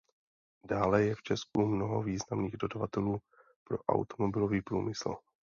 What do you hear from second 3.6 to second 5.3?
pro automobilový průmysl.